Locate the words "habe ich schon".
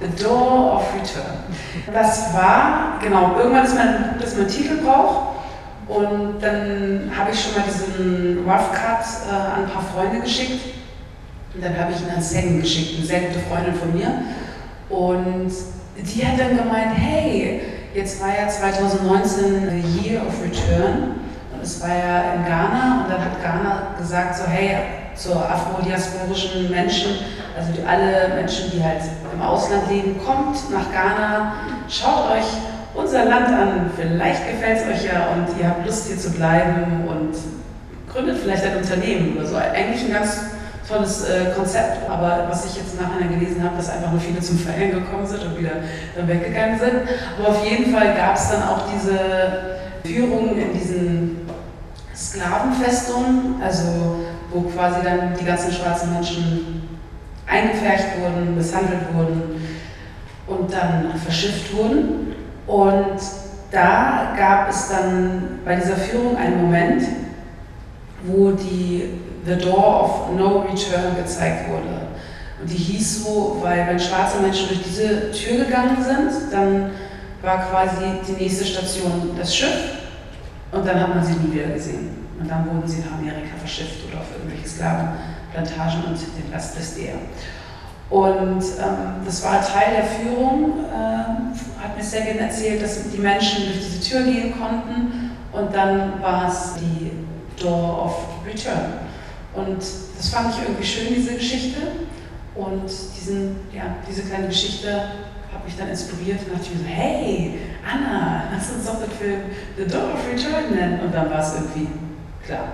7.16-7.54